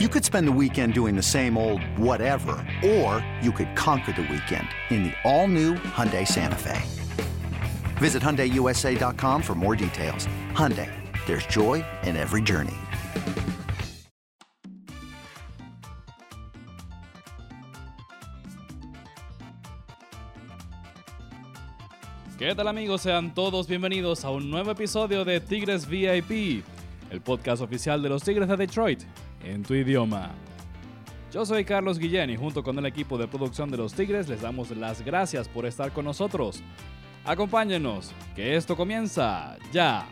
[0.00, 4.22] You could spend the weekend doing the same old whatever, or you could conquer the
[4.22, 6.82] weekend in the all-new Hyundai Santa Fe.
[7.98, 10.26] Visit HyundaiUSA.com for more details.
[10.50, 10.90] Hyundai,
[11.26, 12.74] there's joy in every journey.
[22.36, 23.02] ¿Qué tal amigos?
[23.02, 26.64] Sean todos bienvenidos a un nuevo episodio de Tigres VIP,
[27.12, 29.04] el podcast oficial de los Tigres de Detroit,
[29.44, 30.32] en tu idioma.
[31.32, 34.40] Yo soy Carlos Guillén y junto con el equipo de producción de los Tigres les
[34.40, 36.62] damos las gracias por estar con nosotros.
[37.24, 40.06] Acompáñenos, que esto comienza ya.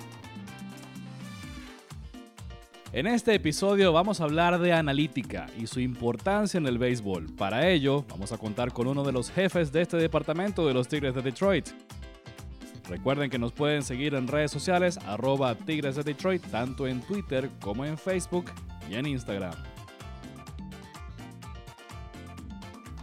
[2.93, 7.27] En este episodio vamos a hablar de analítica y su importancia en el béisbol.
[7.37, 10.89] Para ello, vamos a contar con uno de los jefes de este departamento de los
[10.89, 11.69] Tigres de Detroit.
[12.89, 17.49] Recuerden que nos pueden seguir en redes sociales arroba Tigres de Detroit, tanto en Twitter
[17.61, 18.47] como en Facebook
[18.91, 19.55] y en Instagram.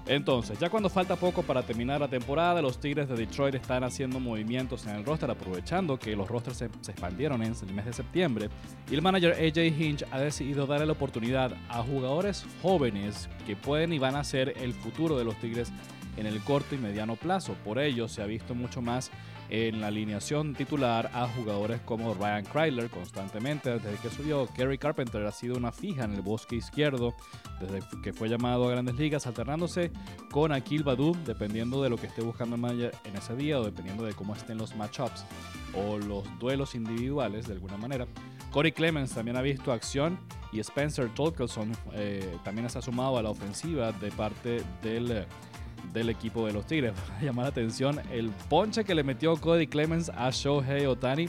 [0.10, 4.20] Entonces, ya cuando falta poco para terminar la temporada, los Tigres de Detroit están haciendo
[4.20, 8.50] movimientos en el roster, aprovechando que los rosters se, expandieron en el mes de septiembre.
[8.90, 13.94] Y el manager AJ Hinch ha decidido darle la oportunidad a jugadores jóvenes que pueden
[13.94, 15.72] y van a ser el futuro de los Tigres
[16.20, 17.56] en el corto y mediano plazo.
[17.64, 19.12] Por ello, se ha visto mucho más
[19.50, 24.48] en la alineación titular a jugadores como Ryan Kryler constantemente desde que subió.
[24.56, 27.16] Kerry Carpenter ha sido una fija en el bosque izquierdo
[27.60, 29.92] desde que fue llamado a grandes ligas, alternándose
[30.32, 34.04] con Akil Badu, dependiendo de lo que esté buscando manager en ese día o dependiendo
[34.04, 35.26] de cómo estén los matchups
[35.74, 38.06] o los duelos individuales de alguna manera.
[38.52, 40.20] Corey Clemens también ha visto acción
[40.52, 45.26] y Spencer Tolkelson eh, también se ha sumado a la ofensiva de parte del
[45.94, 46.94] del equipo de los Tigres.
[47.08, 51.28] Para llamar la atención el ponche que le metió Cody Clemens a Shohei Otani.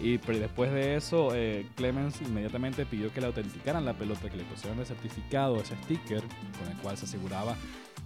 [0.00, 4.42] Y después de eso, eh, Clemens inmediatamente pidió que le autenticaran la pelota, que le
[4.42, 6.20] pusieran el certificado, ese sticker,
[6.58, 7.54] con el cual se aseguraba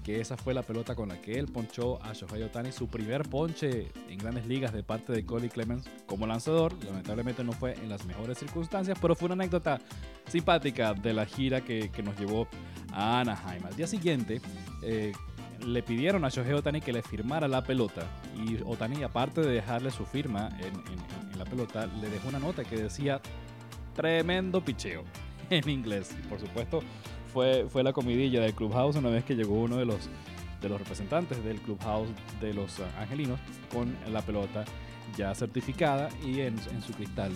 [0.06, 3.28] que esa fue la pelota con la que él ponchó a Shohei Otani, su primer
[3.28, 6.72] ponche en grandes ligas de parte de Cody Clemens como lanzador.
[6.84, 9.80] Lamentablemente no fue en las mejores circunstancias, pero fue una anécdota
[10.28, 12.46] simpática de la gira que, nos llevó
[12.92, 13.66] a Anaheim.
[13.66, 14.40] Al día siguiente,
[14.84, 15.10] eh,
[15.64, 18.02] le pidieron a Shohei Otani que le firmara la pelota
[18.34, 22.76] y Otani, aparte de dejarle su firma en, la pelota, le dejó una nota que
[22.76, 23.20] decía
[23.94, 25.04] tremendo picheo
[25.50, 26.14] en inglés.
[26.18, 26.80] Y por supuesto,
[27.32, 30.08] fue, fue la comidilla del Clubhouse una vez que llegó uno de los,
[30.60, 32.08] de los representantes del Clubhouse
[32.40, 33.38] de los Angelinos
[33.72, 34.64] con la pelota
[35.16, 37.32] ya certificada y en, en su cristal,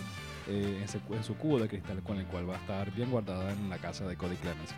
[0.48, 3.10] eh, en, su, en su cubo de cristal con el cual va a estar bien
[3.10, 4.75] guardada en la casa de Cody Clemens.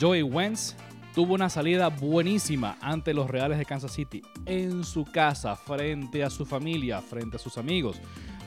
[0.00, 0.76] Joey Wentz
[1.16, 6.28] tuvo una salida buenísima ante los Reales de Kansas City en su casa, frente a
[6.28, 7.98] su familia, frente a sus amigos.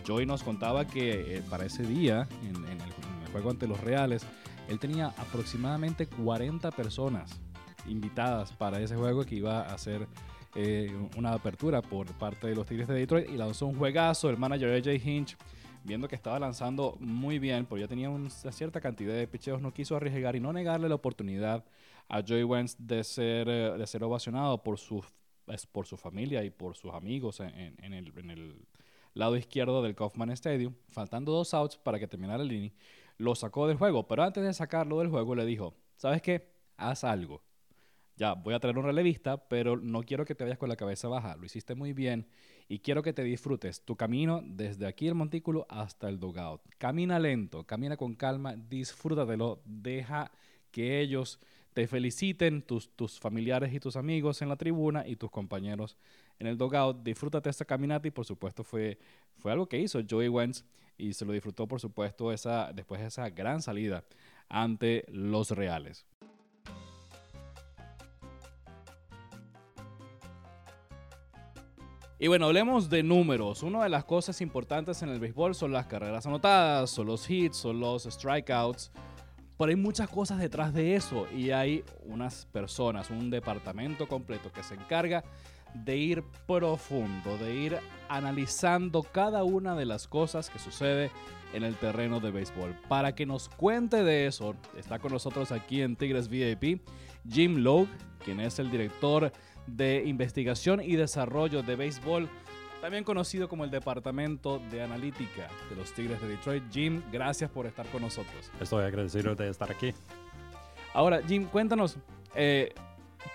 [0.06, 4.24] Joey nos contaba que eh, para ese día, en, el, juego ante los Reales,
[4.68, 7.41] él tenía aproximadamente 40 personas
[7.88, 10.08] invitadas para ese juego que iba a ser
[10.53, 14.29] eh, una apertura por parte de los Tigres de Detroit y lanzó un juegazo.
[14.29, 15.38] El manager AJ Hinch
[15.84, 19.74] viendo que estaba lanzando muy bien, porque ya tenía una cierta cantidad de picheos, no
[19.74, 21.63] quiso arriesgar y no negarle la oportunidad
[22.09, 25.03] a Joey Wentz de ser, eh, de ser ovacionado por su,
[25.72, 28.68] por su familia y por sus amigos en, en, el, en el
[29.14, 32.74] lado izquierdo del Kaufman Stadium, faltando dos outs para que terminara el inning,
[33.18, 36.52] lo sacó del juego, pero antes de sacarlo del juego le dijo, ¿sabes qué?
[36.78, 37.44] Haz algo.
[38.16, 41.08] Ya, voy a traer un relevista, pero no quiero que te vayas con la cabeza
[41.08, 41.38] baja.
[41.38, 42.28] Lo hiciste muy bien
[42.68, 46.62] y quiero que te disfrutes tu camino desde aquí el montículo hasta el dugout.
[46.78, 50.31] Camina lento, camina con calma, disfrútatelo, deja
[50.72, 51.40] que ellos
[51.74, 55.97] te feliciten, tus, tus familiares y tus amigos en la tribuna y tus compañeros
[56.40, 57.03] en el dugout.
[57.03, 58.97] Disfrútate esta caminata y por supuesto fue,
[59.38, 60.63] fue algo que hizo Joey Wentz
[60.97, 64.03] y se lo disfrutó por supuesto esa, después de esa gran salida
[64.50, 66.06] ante los Reales.
[72.22, 73.63] Y bueno, hablemos de números.
[73.63, 77.56] Una de las cosas importantes en el béisbol son las carreras anotadas, son los hits,
[77.56, 78.91] son los strikeouts.
[79.59, 84.64] Pero hay muchas cosas detrás de eso y hay unas personas, un departamento completo que
[84.64, 85.26] se encarga
[85.73, 87.78] de ir profundo, de ir
[88.08, 91.11] analizando cada una de las cosas que sucede
[91.53, 92.73] en el terreno de béisbol.
[92.88, 96.82] Para que nos cuente de eso, está con nosotros aquí en Tigres VIP
[97.29, 97.90] Jim Logue,
[98.23, 99.34] quien es el director
[99.67, 102.29] de Investigación y Desarrollo de Béisbol,
[102.81, 106.64] también conocido como el Departamento de Analítica de los Tigres de Detroit.
[106.72, 108.52] Jim, gracias por estar con nosotros.
[108.59, 109.93] Estoy agradecido de estar aquí.
[110.93, 111.97] Ahora, Jim, cuéntanos,
[112.35, 112.73] eh,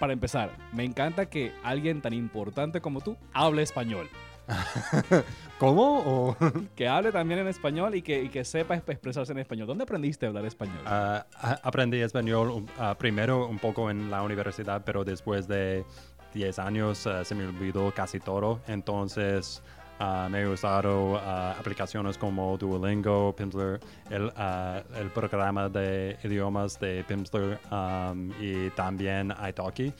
[0.01, 4.09] para empezar, me encanta que alguien tan importante como tú hable español.
[5.59, 6.37] ¿Cómo?
[6.77, 9.67] que hable también en español y que, y que sepa expresarse en español.
[9.67, 10.81] ¿Dónde aprendiste a hablar español?
[10.85, 11.27] A-
[11.63, 15.85] aprendí español ah, primero un poco en la universidad, pero después de
[16.35, 18.61] 10 años ah, se me olvidó casi todo.
[18.67, 19.63] Entonces
[20.01, 26.79] ah, me he usado ah, aplicaciones como Duolingo, Pimsleur, el, ah, el programa de idiomas
[26.81, 29.93] de Pimsleur um, y también Italki.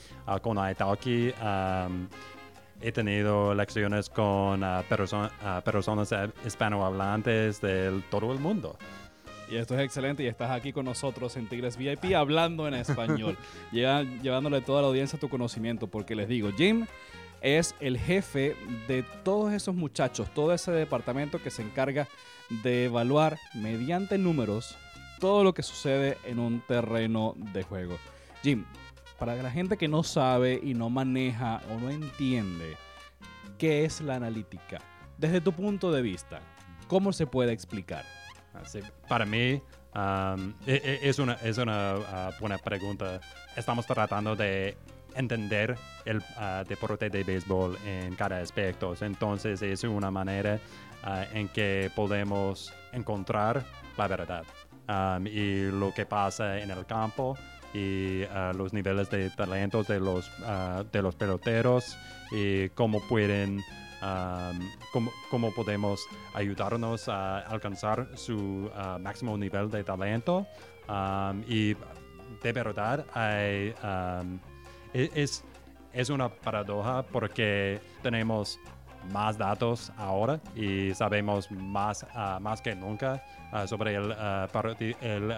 [0.43, 2.09] Con Italki um,
[2.81, 4.61] he tenido lecciones con
[4.91, 5.31] perso-
[5.63, 8.77] personas eh, hispanohablantes de todo el mundo.
[9.51, 13.37] Y esto es excelente y estás aquí con nosotros en Tigres VIP hablando en español,
[13.73, 16.87] Lleva- llevándole a toda la audiencia tu conocimiento, porque les digo, Jim
[17.41, 18.57] es el jefe
[18.89, 22.09] de todos esos muchachos, todo ese departamento que se encarga
[22.63, 24.77] de evaluar mediante números
[25.21, 27.99] todo lo que sucede en un terreno de juego.
[28.43, 28.65] Jim,
[29.19, 32.77] para la gente que no sabe y no maneja o no entiende
[33.59, 34.81] qué es la analítica,
[35.19, 36.41] desde tu punto de vista,
[36.89, 38.05] ¿cómo se puede explicar?
[38.55, 39.61] Así, para mí
[40.67, 43.21] e- e- es una, es una ah, buena pregunta.
[43.57, 44.77] Estamos tratando de
[45.15, 48.95] entender el ah, deporte de béisbol en cada aspecto.
[49.01, 50.59] Entonces es una manera
[51.03, 53.65] ah, en que podemos encontrar
[53.97, 54.45] la verdad
[55.25, 57.37] y lo que pasa en el campo
[57.73, 61.97] y ah, los niveles de talentos de los, ah, de los peloteros
[62.31, 63.61] y cómo pueden
[64.05, 64.61] um,
[64.93, 70.47] cómo, cómo podemos ayudarnos a alcanzar su ah, máximo nivel de talento
[70.89, 71.75] um, y
[72.43, 74.39] de verdad hay, um,
[74.93, 75.43] es,
[75.93, 78.59] es una paradoja porque tenemos
[79.13, 83.23] más datos ahora y sabemos más, ah, más que nunca
[83.53, 84.11] ah, sobre el,
[84.53, 85.33] parti- el,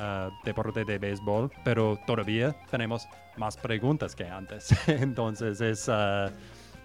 [0.45, 4.69] deporte de béisbol, pero todavía tenemos más preguntas que antes.
[4.89, 5.91] Entonces es,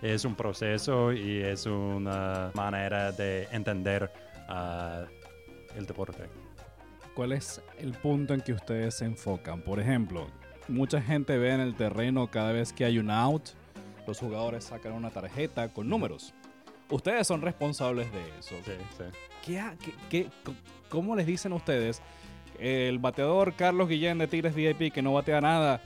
[0.02, 4.12] es un proceso y es una manera de entender
[4.48, 5.06] ah,
[5.76, 6.24] el deporte.
[7.14, 9.62] ¿Cuál es el punto en que ustedes se enfocan?
[9.62, 10.28] Por ejemplo,
[10.68, 13.50] mucha gente ve en el terreno cada vez que hay un out,
[14.08, 16.34] los jugadores sacan una tarjeta con números.
[16.90, 18.56] Ustedes son responsables de eso.
[18.66, 19.56] Sí, sí.
[20.10, 20.28] ¿Qué
[20.90, 22.02] ¿Cómo les dicen ustedes?
[22.60, 25.82] El bateador Carlos Guillén de Tigres VIP que no batea nada,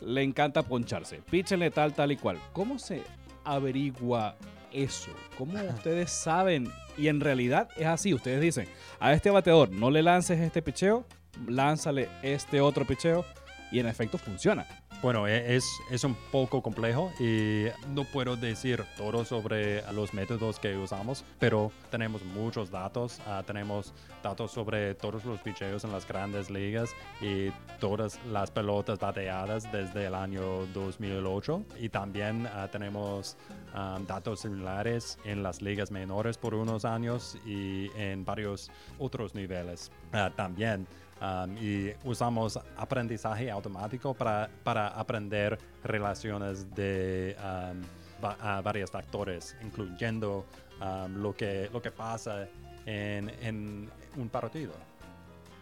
[0.00, 1.20] le encanta poncharse.
[1.28, 2.38] Píchenle tal, tal y cual.
[2.52, 3.02] ¿Cómo se
[3.44, 4.36] averigua
[4.72, 5.10] eso?
[5.38, 6.70] ¿Cómo ustedes saben?
[6.96, 8.14] Y en realidad es así.
[8.14, 8.68] Ustedes dicen,
[9.00, 11.04] a este bateador no le lances este picheo,
[11.46, 13.24] lánzale este otro picheo.
[13.74, 14.64] Y en efecto funciona.
[15.02, 20.60] Bueno, e- es, es un poco complejo y no puedo decir todo sobre los métodos
[20.60, 23.18] que usamos, pero tenemos muchos datos.
[23.26, 23.92] ah, tenemos
[24.22, 27.50] datos sobre todos los picheos en las grandes ligas y
[27.80, 31.64] todas las pelotas bateadas desde el año 2008.
[31.80, 33.36] Y también ah, tenemos
[33.74, 39.90] ah, datos similares en las ligas menores por unos años y en varios otros niveles
[40.12, 40.86] ah, también.
[41.20, 47.80] Um, y usamos aprendizaje automático para, para aprender relaciones de um,
[48.22, 50.44] va- a varios factores, incluyendo
[50.82, 52.48] um, lo, que, lo que pasa
[52.84, 54.72] en, en un partido.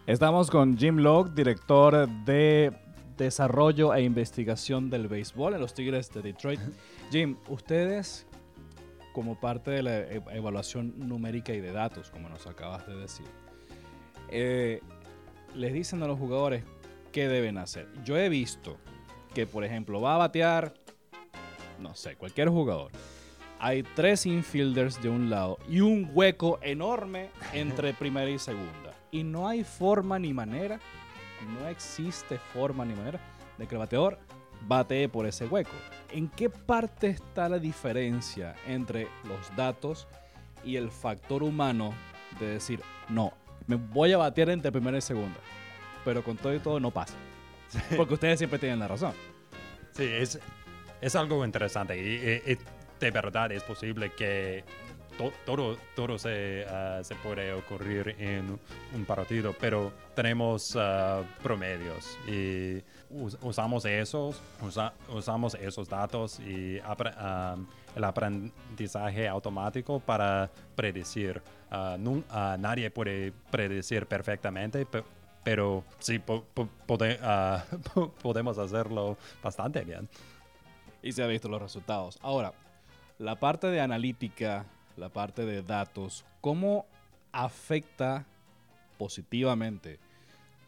[0.06, 2.72] Estamos con Jim Locke, director de
[3.16, 6.60] desarrollo e investigación del béisbol en los Tigres de Detroit.
[7.10, 8.26] Jim, ustedes,
[9.12, 13.26] como parte de la e- evaluación numérica y de datos, como nos acabas de decir,
[14.30, 14.80] eh,
[15.54, 16.64] les dicen a los jugadores
[17.12, 17.88] qué deben hacer.
[18.04, 18.78] Yo he visto
[19.34, 20.74] que, por ejemplo, va a batear,
[21.78, 22.90] no sé, cualquier jugador.
[23.58, 28.92] Hay tres infielders de un lado y un hueco enorme entre primera y segunda.
[29.10, 30.80] Y no hay forma ni manera,
[31.60, 33.20] no existe forma ni manera
[33.58, 34.18] de que el bateador
[34.66, 35.72] batee por ese hueco.
[36.10, 40.08] ¿En qué parte está la diferencia entre los datos
[40.64, 41.92] y el factor humano
[42.38, 43.32] de decir, no,
[43.76, 45.38] me voy a batear entre primera y segunda?
[46.04, 47.14] Pero con todo y todo no pasa.
[47.96, 49.12] Porque ustedes siempre tienen la razón.
[49.92, 50.38] Sí, es,
[51.00, 52.58] es algo interesante y, y- y
[53.00, 54.64] de verdad es posible que
[55.18, 58.58] to- todo, todo se, ah, se puede ocurrir en
[58.94, 66.78] un partido, pero tenemos ah, promedios y us- usamos esos, usa- usamos esos datos y
[66.80, 67.56] apre- ah,
[67.94, 71.42] el aprendizaje automático para predecir.
[71.74, 75.04] Ah, nun- ah, nadie puede predecir perfectamente, pe-
[75.42, 77.18] pero sí po- po- pode-
[77.94, 80.06] po- podemos hacerlo bastante bien.
[81.02, 82.18] y se ha visto los resultados.
[82.20, 82.52] Ahora,
[83.18, 84.66] la parte de analítica,
[84.98, 86.84] la parte de datos, ¿cómo
[87.32, 88.26] afecta
[88.98, 89.98] positivamente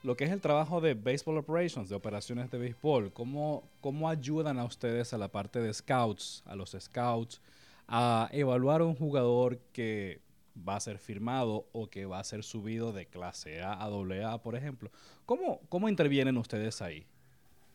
[0.03, 3.13] lo que es el trabajo de Baseball Operations, de operaciones de béisbol?
[3.13, 7.41] ¿Cómo, cómo ayudan a ustedes a la parte de scouts, a los scouts,
[7.89, 10.21] a evaluar a un jugador que
[10.57, 14.43] va a ser firmado o que va a ser subido de clase A a AA,
[14.43, 14.91] por ejemplo.
[15.27, 17.07] ¿Cómo, cómo intervienen ustedes ahí?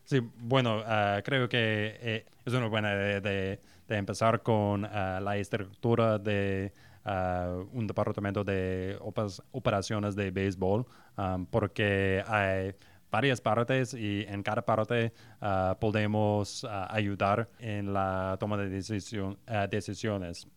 [0.04, 5.36] Sí, bueno, ah, creo que eh, es una buena idea de, empezar con ah, la
[5.36, 6.72] estructura de
[7.04, 8.98] ah, un departamento de
[9.52, 10.84] operaciones de béisbol,
[11.50, 12.74] porque hay
[13.10, 15.12] varias partes y en cada parte
[15.78, 20.48] podemos ayudar en la toma de decisiones.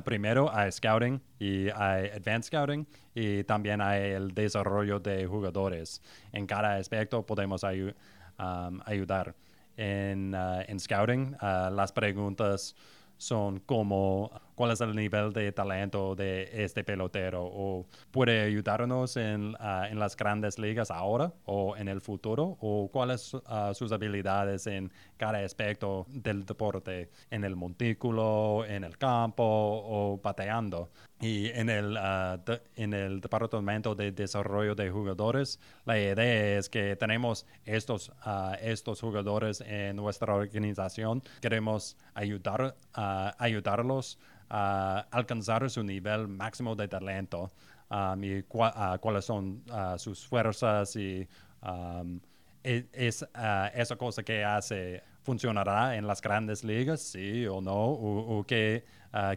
[0.00, 6.02] Primero hay scouting y hay advanced scouting y también hay el desarrollo de jugadores.
[6.32, 9.34] En cada aspecto podemos um, ayudar.
[9.76, 12.74] En, ah, en scouting, ah, las preguntas
[13.16, 19.54] son como cuál es el nivel de talento de este pelotero o puede ayudarnos en,
[19.58, 23.42] ah, en las grandes ligas ahora o en el futuro o cuáles son
[23.74, 30.90] sus habilidades en cada aspecto del deporte, en el montículo, en el campo o bateando.
[31.20, 36.96] Y en el, de- en el departamento de desarrollo de jugadores, la idea es que
[36.96, 41.22] tenemos estos, ah, estos jugadores en nuestra organización.
[41.40, 47.50] Queremos ayudar, ah, ayudarlos alcanzar su nivel máximo de talento
[47.90, 51.26] um, y cua- ah, cuáles son ah, sus fuerzas y
[51.62, 52.20] um,
[52.62, 57.72] e- es, ah, esa cosa que hace funcionará en las grandes ligas, sí o no,
[57.74, 58.84] o, qué,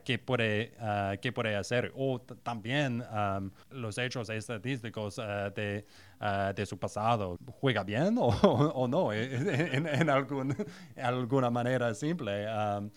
[0.04, 0.74] qué puede,
[1.22, 1.94] qué puede hacer.
[1.96, 5.16] O también um, los hechos estadísticos
[5.56, 5.86] de,
[6.66, 7.38] su pasado.
[7.62, 9.14] ¿Juega bien o, no?
[9.14, 10.54] en, en algún-
[11.02, 12.46] alguna manera simple.
[12.54, 12.90] um,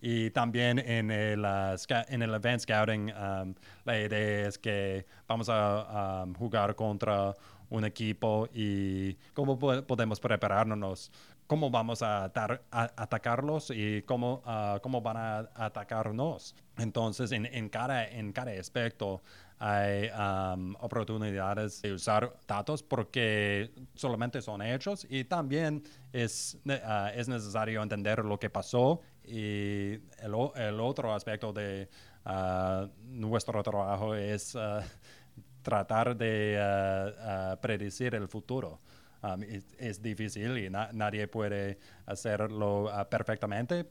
[0.00, 1.44] y también en el,
[1.76, 3.54] sca- en el scouting, um,
[3.84, 7.34] la idea es que vamos a um, jugar contra
[7.68, 11.12] un equipo y cómo po- podemos prepararnos,
[11.46, 12.24] cómo vamos a,
[12.96, 16.54] atacarlos y cómo, ah, cómo van a atacarnos.
[16.78, 19.20] Entonces, en, en, cada, en cada aspecto
[19.62, 25.82] hay um, oportunidades de usar datos porque solamente son hechos y también
[26.14, 31.90] es, ah, es necesario entender lo que pasó y el, otro aspecto de
[32.24, 34.82] ah, nuestro trabajo es ah,
[35.62, 36.58] tratar de
[37.60, 38.80] predecir el futuro.
[39.22, 43.84] Um, es, difícil y na- nadie puede hacerlo perfectamente,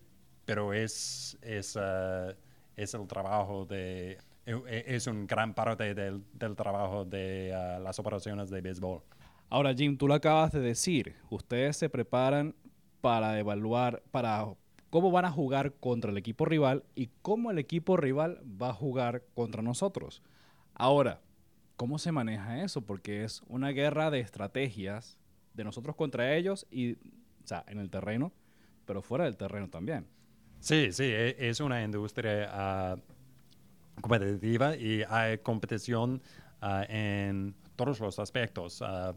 [0.44, 1.78] pero es, es,
[2.76, 4.18] es el trabajo de...
[4.50, 9.01] e- e- Es un gran parte del, del trabajo de ah, las operaciones de béisbol.
[9.50, 11.15] Ahora, Jim, tú lo acabas de decir.
[11.29, 12.56] Ustedes se preparan
[13.01, 14.46] para evaluar, para
[14.89, 18.74] cómo van a jugar contra el equipo rival y cómo el equipo rival va a
[18.74, 20.22] jugar contra nosotros.
[20.74, 21.22] Ahora,
[21.75, 22.82] ¿cómo se maneja eso?
[22.82, 25.18] Porque es una guerra de estrategias
[25.53, 28.32] de nosotros contra ellos y, o sea, en el terreno,
[28.86, 30.08] pero fuera del terreno también.
[30.60, 32.98] Sí, sí, e- es una industria ah,
[34.01, 36.22] competitiva y hay competición
[36.62, 38.82] ah, en todos los aspectos.
[38.82, 39.13] Ah,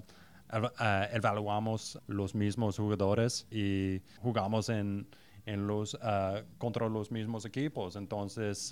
[0.50, 5.06] ah, evaluamos los mismos jugadores y jugamos en,
[5.46, 5.98] en los,
[6.58, 7.96] contra los mismos equipos.
[7.96, 8.68] Entonces,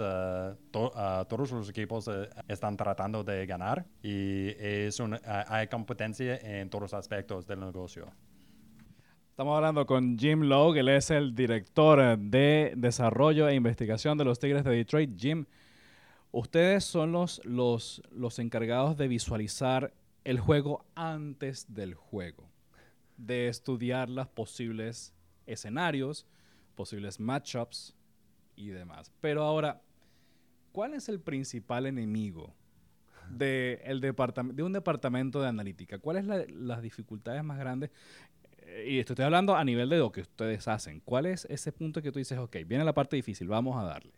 [0.70, 0.92] to-
[1.28, 5.00] todos los equipos eh, están tratando de ganar y es
[5.48, 8.06] hay competencia en todos los aspectos del negocio.
[9.30, 14.38] Estamos hablando con Jim Lowe, él es el director de desarrollo e investigación de los
[14.38, 15.18] Tigres de Detroit.
[15.18, 15.46] Jim,
[16.32, 19.92] ustedes son los, los, los encargados de visualizar
[20.24, 22.48] el juego antes del juego,
[23.16, 25.12] de estudiar los posibles
[25.46, 26.26] escenarios,
[26.74, 27.94] posibles matchups
[28.56, 29.10] y demás.
[29.20, 29.82] Pero ahora,
[30.72, 32.54] ¿cuál es el principal enemigo
[33.30, 35.98] de, el de un departamento de analítica?
[35.98, 37.90] ¿Cuáles son las dificultades más grandes?
[38.58, 41.00] Eh, Y esto estoy hablando a nivel de lo que ustedes hacen.
[41.00, 44.12] ¿Cuál es ese punto que tú dices, ok, viene la parte difícil, vamos a darle?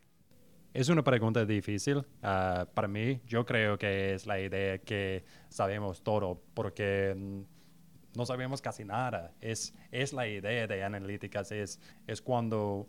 [0.74, 2.02] Es una pregunta difícil.
[2.22, 7.42] ah, para mí, yo creo que es la idea que sabemos todo, porque mm,
[8.16, 9.34] no sabemos casi nada.
[9.40, 12.88] Es, es la idea de analíticas, es, es cuando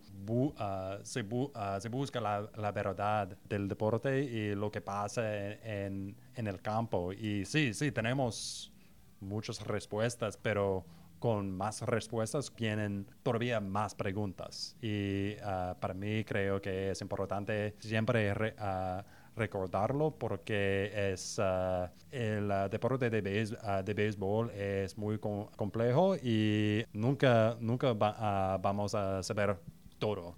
[0.57, 1.25] ah, se,
[1.55, 6.61] ah, se busca la, la verdad del deporte y lo que pasa en, en el
[6.61, 7.11] campo.
[7.11, 8.71] Y sí, sí, tenemos
[9.19, 10.85] muchas respuestas, pero
[11.23, 14.75] con más respuestas vienen todavía más preguntas.
[14.81, 21.93] Y ah, para mí creo que es importante siempre re- ah, recordarlo porque es ah,
[22.11, 29.23] el deporte de, béis- béisbol es muy com- complejo y nunca, nunca va- vamos a
[29.23, 29.55] saber
[29.99, 30.35] todo.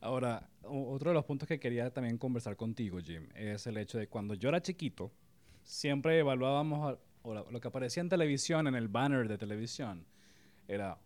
[0.00, 4.06] Ahora, otro de los puntos que quería también conversar contigo, Jim, es el hecho de
[4.06, 5.10] cuando yo era chiquito,
[5.64, 10.06] siempre evaluábamos lo que aparecía en televisión, en el banner de televisión,
[10.70, 10.98] era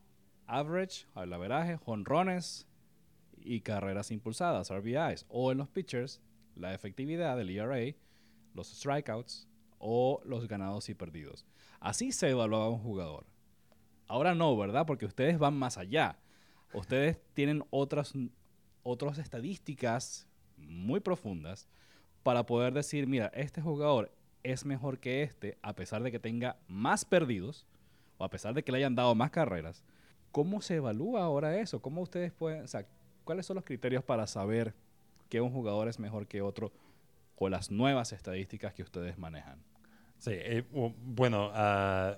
[0.46, 2.68] average, el averaje, jonrones
[3.36, 6.20] y carreras impulsadas, RBIs, o en los pitchers,
[6.54, 7.96] la efectividad del ERA,
[8.52, 11.46] los strikeouts o los ganados y perdidos.
[11.80, 13.26] Así se evaluaba un jugador.
[14.06, 14.86] Ahora no, ¿verdad?
[14.86, 16.18] Porque ustedes van más allá.
[16.72, 18.12] Ustedes tienen otras,
[18.82, 21.68] otras estadísticas muy profundas
[22.22, 26.58] para poder decir, mira, este jugador es mejor que este, a pesar de que tenga
[26.68, 27.66] más perdidos,
[28.18, 29.82] o a pesar de que le hayan dado más carreras.
[30.32, 31.80] ¿Cómo se evalúa ahora eso?
[31.80, 32.86] ¿Cómo ustedes pueden, o sea,
[33.24, 34.74] cuáles son los criterios para saber
[35.28, 36.72] que un jugador es mejor que otro
[37.34, 39.62] con las nuevas estadísticas que ustedes manejan?
[40.18, 42.16] Sí, eh, bueno, uh,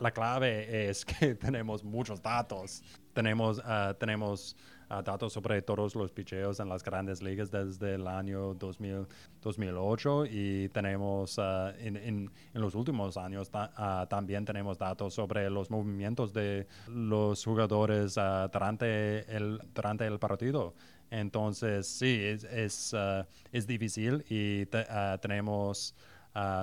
[0.00, 2.82] la clave es que tenemos muchos datos.
[3.12, 4.56] Tenemos, uh, tenemos
[4.90, 9.06] uh, datos sobre todos los picheos en las grandes ligas desde el año 2000,
[9.42, 15.70] 2008 y tenemos en, en, en, los últimos años ta, también tenemos datos sobre los
[15.70, 20.74] movimientos de los jugadores durante, el, durante el partido.
[21.10, 22.94] Entonces, sí, es, es,
[23.52, 24.86] es difícil y te,
[25.20, 25.96] tenemos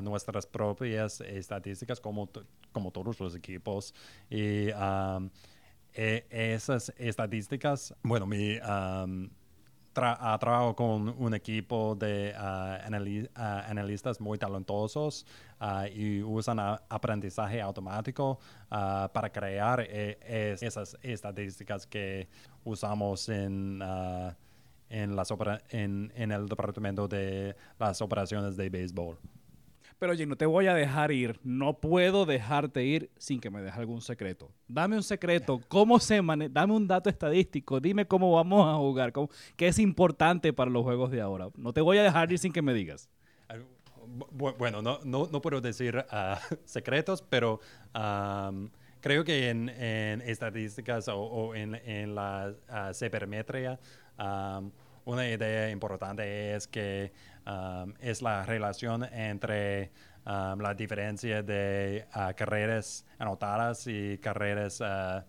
[0.01, 2.29] nuestras propias estadísticas como,
[2.77, 3.93] como todos los equipos.
[4.29, 5.29] Y um,
[5.93, 8.57] esas estadísticas, bueno, mi...
[8.59, 9.29] Um,
[9.97, 15.25] tra trabajo con un equipo de uh, anali analistas muy talentosos
[15.91, 18.37] y usan aprendizaje automático
[18.69, 20.19] para crear e
[20.61, 22.27] esas estadísticas que
[22.63, 23.81] usamos en,
[24.89, 25.33] en, las
[25.71, 29.17] en, en el departamento de las operaciones de béisbol.
[29.99, 31.39] Pero oye, no te voy a dejar ir.
[31.43, 34.51] No puedo dejarte ir sin que me dejes algún secreto.
[34.67, 35.59] Dame un secreto.
[35.67, 36.51] ¿Cómo se maneja?
[36.53, 37.79] Dame un dato estadístico.
[37.79, 39.11] Dime cómo vamos a jugar.
[39.55, 41.49] ¿Qué es importante para los juegos de ahora?
[41.57, 43.09] No te voy a dejar ir sin que me digas.
[44.07, 47.59] Bueno, no, no, no puedo decir uh, secretos, pero
[47.93, 48.69] um,
[49.01, 52.93] creo que en, en estadísticas o, o en, en, la uh,
[54.23, 54.71] um,
[55.05, 57.11] una idea importante es que
[57.47, 59.91] um, es la relación entre
[60.25, 65.23] um, la diferencia de uh, carreras anotadas y carreras uh,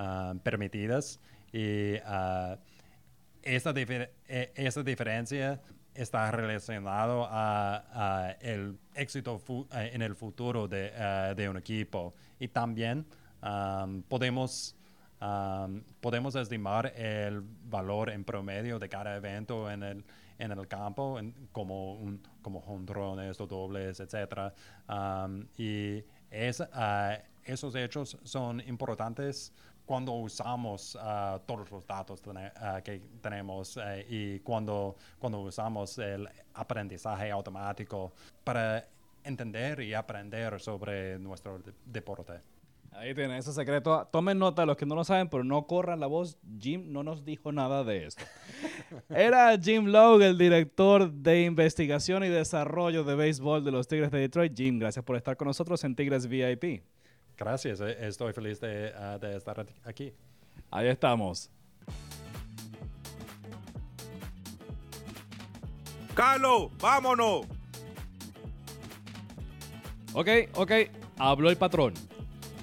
[0.00, 1.20] um, permitidas.
[1.52, 2.56] Y uh,
[3.42, 5.60] esta, difer e, esta diferencia
[5.94, 10.92] está relacionado a, el éxito en el futuro de,
[11.34, 12.14] de, un equipo.
[12.38, 13.04] Y también
[14.06, 14.77] podemos
[16.00, 20.04] podemos estimar el valor en promedio de cada evento en el,
[20.38, 21.18] en el campo,
[21.52, 24.52] como, un, como jonrones o dobles, etc.
[25.56, 29.52] y es, ah, esos hechos son importantes
[29.88, 36.28] cuando usamos uh, todos los datos uh, que tenemos uh, y cuando, cuando usamos el
[36.52, 38.12] aprendizaje automático
[38.44, 38.86] para
[39.24, 42.34] entender y aprender sobre nuestro de deporte.
[42.92, 44.08] Ahí tienen ese secreto.
[44.10, 46.36] Tomen nota los que no lo saben, pero no corran la voz.
[46.58, 48.24] Jim no nos dijo nada de esto.
[49.08, 54.18] Era Jim Lowe, el director de investigación y desarrollo de béisbol de los Tigres de
[54.18, 54.56] Detroit.
[54.56, 56.82] Jim, gracias por estar con nosotros en Tigres VIP.
[57.36, 60.12] Gracias, eh, estoy feliz de, uh, de estar aquí.
[60.70, 61.50] Ahí estamos.
[66.14, 67.46] Carlos, vámonos.
[70.14, 70.72] Ok, ok,
[71.16, 71.94] habló el patrón.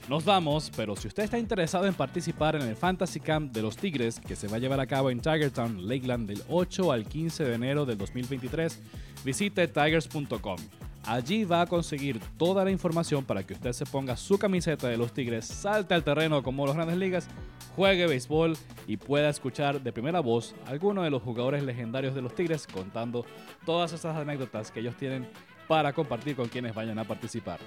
[0.07, 3.75] Nos vamos, pero si usted está interesado en participar en el Fantasy Camp de los
[3.75, 7.43] Tigres, que se va a llevar a cabo en Tigertown, Lakeland, del 8 al 15
[7.43, 8.79] de enero del 2023,
[9.23, 10.57] visite tigers.com.
[11.05, 14.97] Allí va a conseguir toda la información para que usted se ponga su camiseta de
[14.97, 17.27] los Tigres, salte al terreno como los grandes ligas,
[17.75, 22.21] juegue béisbol y pueda escuchar de primera voz a algunos de los jugadores legendarios de
[22.21, 23.25] los Tigres contando
[23.65, 25.27] todas esas anécdotas que ellos tienen
[25.67, 27.59] para compartir con quienes vayan a participar.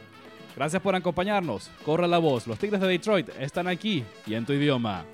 [0.58, 1.70] Gracias por acompañarnos.
[1.84, 2.48] Corra la voz.
[2.48, 5.04] Los Tigres de Detroit están aquí y en tu idioma.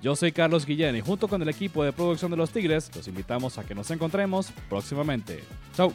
[0.00, 3.06] Yo soy Carlos Guillén y junto con el equipo de producción de los Tigres los
[3.06, 5.44] invitamos a que nos encontremos próximamente.
[5.76, 5.92] Chau.